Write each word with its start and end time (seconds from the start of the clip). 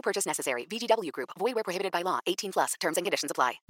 No 0.00 0.02
purchase 0.02 0.26
necessary. 0.26 0.66
VGW 0.66 1.12
Group. 1.12 1.30
Void 1.38 1.54
where 1.54 1.62
prohibited 1.62 1.92
by 1.92 2.02
law. 2.02 2.20
18 2.26 2.52
plus. 2.52 2.74
Terms 2.80 2.96
and 2.96 3.04
conditions 3.04 3.30
apply. 3.30 3.60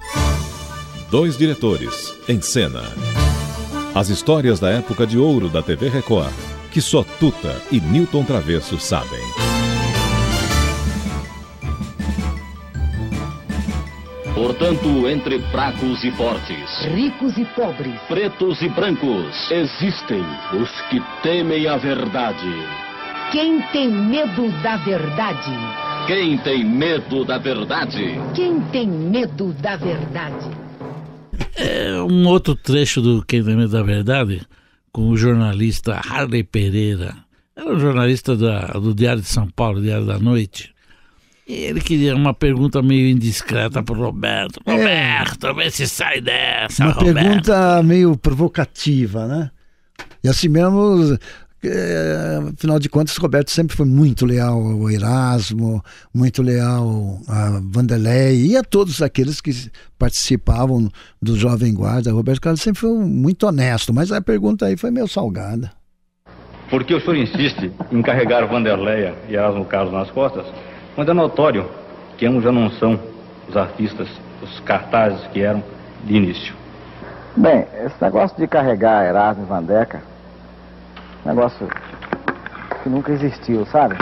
Dois 1.11 1.37
diretores 1.37 2.15
em 2.29 2.41
cena. 2.41 2.83
As 3.97 4.09
histórias 4.11 4.61
da 4.61 4.71
época 4.71 5.05
de 5.05 5.19
ouro 5.19 5.49
da 5.49 5.61
TV 5.61 5.89
Record, 5.89 6.33
que 6.73 6.81
só 6.81 7.03
Tuta 7.19 7.61
e 7.73 7.81
Newton 7.81 8.25
Travesso 8.25 8.79
sabem. 8.79 9.21
Portanto, 14.33 15.09
entre 15.09 15.41
fracos 15.51 16.05
e 16.05 16.13
fortes, 16.13 16.71
ricos 16.95 17.37
e 17.37 17.45
pobres, 17.57 18.01
pretos 18.07 18.63
e 18.63 18.69
brancos, 18.69 19.51
existem 19.51 20.23
os 20.55 20.71
que 20.83 21.01
temem 21.25 21.67
a 21.67 21.77
verdade. 21.77 22.49
Quem 23.33 23.61
tem 23.73 23.91
medo 23.91 24.49
da 24.63 24.77
verdade? 24.77 25.90
Quem 26.07 26.39
tem 26.39 26.65
medo 26.65 27.25
da 27.25 27.39
verdade? 27.39 28.15
Quem 28.35 28.61
tem 28.73 28.89
medo 28.89 29.53
da 29.55 29.77
verdade? 29.77 30.47
É 31.57 32.01
um 32.03 32.27
outro 32.27 32.55
trecho 32.55 33.01
do 33.01 33.25
Quem 33.25 33.43
tem 33.45 33.57
medo 33.57 33.71
da 33.73 33.83
verdade, 33.83 34.43
com 34.93 35.09
o 35.09 35.17
jornalista 35.17 35.95
Harley 35.95 36.43
Pereira. 36.43 37.15
Era 37.57 37.73
um 37.73 37.79
jornalista 37.79 38.37
da, 38.37 38.67
do 38.73 38.95
Diário 38.95 39.23
de 39.23 39.29
São 39.29 39.49
Paulo, 39.49 39.81
Diário 39.81 40.07
da 40.07 40.19
Noite. 40.19 40.73
E 41.47 41.53
ele 41.55 41.81
queria 41.81 42.15
uma 42.15 42.33
pergunta 42.35 42.81
meio 42.83 43.09
indiscreta 43.09 43.83
para 43.83 43.95
o 43.95 43.99
Roberto. 43.99 44.61
É. 44.67 44.73
Roberto, 44.73 45.55
vê 45.55 45.71
se 45.71 45.87
sai 45.87 46.21
dessa, 46.21 46.85
Uma 46.85 46.93
Roberto. 46.93 47.15
pergunta 47.15 47.83
meio 47.83 48.17
provocativa, 48.17 49.27
né? 49.27 49.51
E 50.23 50.29
assim 50.29 50.49
mesmo, 50.49 51.17
é, 51.65 52.41
afinal 52.55 52.79
de 52.79 52.89
contas, 52.89 53.17
Roberto 53.17 53.51
sempre 53.51 53.77
foi 53.77 53.87
muito 53.87 54.25
leal 54.25 54.61
ao 54.61 54.91
Erasmo, 54.91 55.83
muito 56.15 56.43
leal 56.43 57.21
a 57.29 57.61
Vanderlei 57.63 58.47
e 58.47 58.57
a 58.57 58.63
todos 58.63 59.03
aqueles 59.03 59.41
que 59.41 59.51
participavam 59.99 60.89
do 61.21 61.37
Jovem 61.37 61.75
Guarda. 61.75 62.13
Roberto 62.13 62.41
Carlos 62.41 62.63
sempre 62.63 62.81
foi 62.81 62.95
muito 62.95 63.47
honesto, 63.47 63.93
mas 63.93 64.11
a 64.11 64.21
pergunta 64.21 64.67
aí 64.67 64.77
foi 64.77 64.91
meio 64.91 65.07
salgada. 65.07 65.71
Por 66.71 66.85
que 66.85 66.95
o 66.95 67.01
senhor 67.01 67.17
insiste 67.17 67.73
em 67.91 68.01
carregar 68.01 68.47
Vanderleia 68.47 69.15
e 69.29 69.35
Erasmo 69.35 69.65
Carlos 69.65 69.93
nas 69.93 70.11
costas, 70.11 70.47
quando 70.95 71.11
é 71.11 71.15
notório 71.15 71.69
que 72.17 72.25
ambos 72.27 72.45
já 72.45 72.53
não 72.53 72.71
são 72.71 72.99
os 73.49 73.57
artistas, 73.57 74.09
os 74.41 74.61
cartazes 74.61 75.27
que 75.29 75.43
eram 75.43 75.63
de 76.05 76.15
início? 76.15 76.55
Bem, 77.37 77.67
esse 77.85 77.95
negócio 78.01 78.37
de 78.37 78.47
carregar 78.47 79.07
Erasmo 79.07 79.45
e 79.45 79.47
Vandeca, 79.47 80.03
negócio 81.25 81.69
que 82.83 82.89
nunca 82.89 83.13
existiu, 83.13 83.67
sabe? 83.67 83.97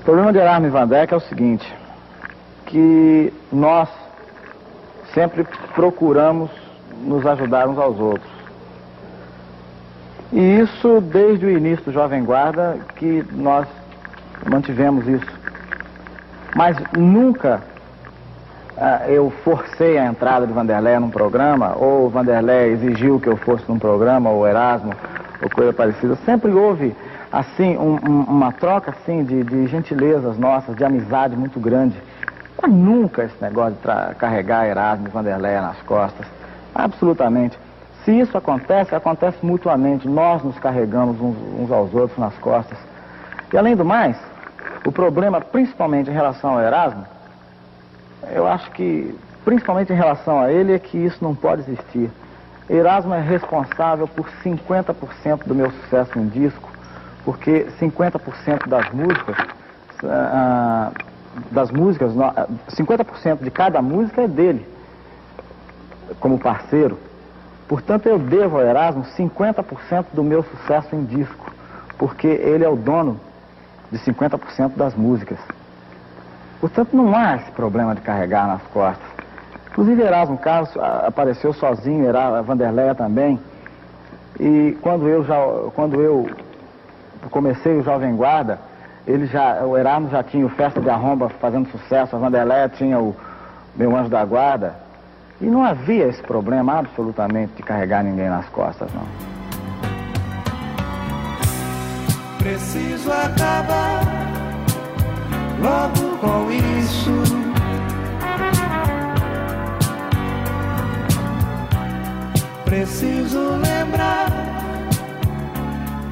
O 0.00 0.04
problema 0.04 0.32
de 0.32 0.38
Erasmo 0.38 0.66
e 0.66 0.70
Vandeca 0.70 1.14
é 1.14 1.18
o 1.18 1.20
seguinte, 1.20 1.72
que 2.66 3.32
nós 3.52 3.88
sempre 5.14 5.46
procuramos 5.74 6.50
nos 7.04 7.26
ajudar 7.26 7.68
uns 7.68 7.78
aos 7.78 7.98
outros. 7.98 8.30
E 10.32 10.60
isso 10.60 11.00
desde 11.00 11.44
o 11.44 11.50
início 11.50 11.84
do 11.84 11.92
Jovem 11.92 12.24
Guarda 12.24 12.78
que 12.96 13.24
nós 13.32 13.68
mantivemos 14.48 15.06
isso. 15.06 15.26
Mas 16.54 16.76
nunca 16.96 17.62
eu 19.08 19.30
forcei 19.44 19.98
a 19.98 20.06
entrada 20.06 20.46
de 20.46 20.52
Vanderlei 20.52 20.98
num 20.98 21.10
programa, 21.10 21.74
ou 21.76 22.08
Vanderlei 22.08 22.72
exigiu 22.72 23.20
que 23.20 23.28
eu 23.28 23.36
fosse 23.36 23.64
num 23.68 23.78
programa, 23.78 24.30
ou 24.30 24.46
Erasmo, 24.46 24.92
ou 25.42 25.48
coisa 25.50 25.72
parecida. 25.72 26.16
Sempre 26.24 26.52
houve, 26.52 26.94
assim, 27.30 27.76
um- 27.76 27.98
um- 28.08 28.24
uma 28.28 28.52
troca, 28.52 28.90
assim, 28.90 29.24
de, 29.24 29.44
de 29.44 29.66
gentilezas 29.66 30.36
nossas, 30.38 30.74
de 30.76 30.84
amizade 30.84 31.36
muito 31.36 31.60
grande. 31.60 32.00
Mas 32.60 32.70
nunca 32.70 33.24
esse 33.24 33.34
negócio 33.40 33.74
de 33.74 34.14
carregar 34.16 34.66
Erasmo 34.66 35.06
e 35.06 35.10
Vanderlei 35.10 35.56
nas 35.60 35.80
costas. 35.82 36.26
Absolutamente. 36.74 37.58
Se 38.04 38.10
isso 38.18 38.36
acontece, 38.36 38.94
acontece 38.94 39.38
mutuamente. 39.44 40.08
Nós 40.08 40.42
nos 40.42 40.58
carregamos 40.58 41.20
uns, 41.20 41.36
uns 41.60 41.70
aos 41.70 41.94
outros 41.94 42.18
nas 42.18 42.34
costas. 42.38 42.78
E 43.52 43.56
além 43.56 43.76
do 43.76 43.84
mais, 43.84 44.16
o 44.84 44.90
problema, 44.90 45.40
principalmente 45.40 46.10
em 46.10 46.12
relação 46.12 46.54
ao 46.54 46.60
Erasmo, 46.60 47.04
eu 48.30 48.46
acho 48.46 48.70
que, 48.72 49.14
principalmente 49.44 49.92
em 49.92 49.96
relação 49.96 50.40
a 50.40 50.52
ele, 50.52 50.72
é 50.74 50.78
que 50.78 50.96
isso 50.96 51.22
não 51.22 51.34
pode 51.34 51.62
existir. 51.62 52.10
Erasmo 52.68 53.12
é 53.12 53.20
responsável 53.20 54.06
por 54.06 54.26
50% 54.42 55.46
do 55.46 55.54
meu 55.54 55.70
sucesso 55.70 56.18
em 56.18 56.28
disco, 56.28 56.70
porque 57.24 57.66
50% 57.78 58.68
das 58.68 58.90
músicas, 58.92 59.36
ah, 60.04 60.90
das 61.50 61.70
músicas, 61.70 62.14
no- 62.14 62.24
ah, 62.24 62.46
50% 62.68 63.42
de 63.42 63.50
cada 63.50 63.82
música 63.82 64.22
é 64.22 64.28
dele, 64.28 64.66
como 66.20 66.38
parceiro. 66.38 66.98
Portanto, 67.68 68.06
eu 68.06 68.18
devo 68.18 68.58
ao 68.58 68.62
Erasmo 68.64 69.04
50% 69.16 70.06
do 70.12 70.22
meu 70.22 70.42
sucesso 70.42 70.94
em 70.94 71.04
disco, 71.04 71.50
porque 71.98 72.26
ele 72.26 72.64
é 72.64 72.68
o 72.68 72.76
dono 72.76 73.18
de 73.90 73.98
50% 73.98 74.76
das 74.76 74.94
músicas. 74.94 75.38
Portanto, 76.62 76.96
não 76.96 77.12
há 77.12 77.34
esse 77.34 77.50
problema 77.50 77.92
de 77.92 78.00
carregar 78.02 78.46
nas 78.46 78.62
costas. 78.72 79.04
Inclusive, 79.72 80.00
Erasmo 80.00 80.38
Carlos 80.38 80.70
apareceu 81.04 81.52
sozinho, 81.52 82.06
Era, 82.06 82.40
Vanderleia 82.40 82.94
também. 82.94 83.36
E 84.38 84.78
quando 84.80 85.08
eu 85.08 85.24
já, 85.24 85.34
quando 85.74 86.00
eu 86.00 86.30
comecei 87.32 87.76
o 87.76 87.82
Jovem 87.82 88.14
Guarda, 88.14 88.60
ele 89.08 89.26
já, 89.26 89.64
o 89.64 89.76
Erasmo 89.76 90.08
já 90.08 90.22
tinha 90.22 90.46
o 90.46 90.48
Festa 90.50 90.80
de 90.80 90.88
Arromba 90.88 91.28
fazendo 91.40 91.68
sucesso, 91.68 92.14
a 92.14 92.18
Vanderleia 92.20 92.68
tinha 92.68 92.96
o 92.96 93.16
Meu 93.74 93.96
Anjo 93.96 94.08
da 94.08 94.24
Guarda. 94.24 94.76
E 95.40 95.46
não 95.46 95.64
havia 95.64 96.06
esse 96.06 96.22
problema 96.22 96.78
absolutamente 96.78 97.54
de 97.54 97.62
carregar 97.64 98.04
ninguém 98.04 98.28
nas 98.28 98.48
costas, 98.50 98.88
não. 98.94 99.02
Preciso 102.38 103.10
acabar 103.10 104.02
logo 105.60 106.11
com 106.22 106.52
isso. 106.52 107.10
Preciso 112.64 113.40
lembrar 113.56 114.30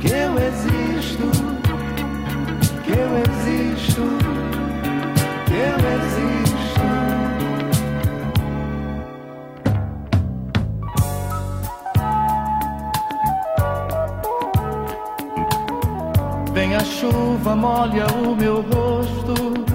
que 0.00 0.08
eu 0.08 0.32
existo, 0.48 1.30
que 2.84 2.90
eu 2.90 3.10
existo, 3.24 4.02
que 5.46 5.54
eu 5.54 5.78
existo. 5.94 6.80
Vem 16.52 16.74
a 16.74 16.80
chuva, 16.80 17.54
molha 17.54 18.06
o 18.08 18.34
meu 18.34 18.60
rosto. 18.62 19.69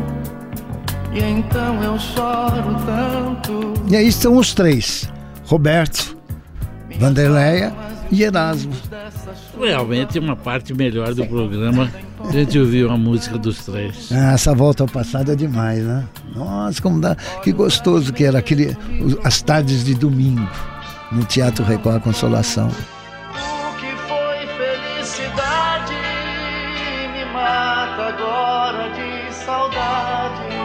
E 1.16 1.20
então 1.20 1.82
eu 1.82 1.98
choro 1.98 2.76
tanto. 2.86 3.74
E 3.88 3.96
aí 3.96 4.08
estão 4.08 4.36
os 4.36 4.54
três: 4.54 5.10
Roberto, 5.46 6.18
Vanderleia 7.00 7.74
e 8.12 8.22
Erasmo. 8.24 8.74
Realmente 9.58 10.20
uma 10.20 10.36
parte 10.36 10.74
melhor 10.74 11.14
do 11.14 11.26
programa. 11.26 11.90
A 12.20 12.32
gente 12.32 12.60
ouviu 12.60 12.92
a 12.92 12.98
música 12.98 13.38
dos 13.38 13.64
três. 13.64 14.10
Ah, 14.12 14.34
essa 14.34 14.54
volta 14.54 14.84
ao 14.84 14.90
passado 14.90 15.32
é 15.32 15.36
demais, 15.36 15.84
né? 15.84 16.04
Nossa, 16.36 16.82
como 16.82 17.00
dá. 17.00 17.16
Que 17.16 17.54
gostoso 17.54 18.12
que 18.12 18.26
era 18.26 18.40
aquele, 18.40 18.76
as 19.24 19.42
tardes 19.42 19.86
de 19.86 19.96
domingo 19.96 20.50
no 21.14 21.24
Teatro 21.24 21.64
Record 21.64 22.02
Consolação. 22.02 22.68
O 22.68 23.76
que 23.80 23.88
foi 24.06 24.48
felicidade 24.58 25.94
me 27.14 27.26
mata 27.32 28.10
agora 28.10 28.90
de 28.90 29.34
saudade. 29.34 30.65